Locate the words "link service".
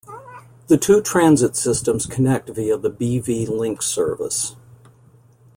3.45-4.55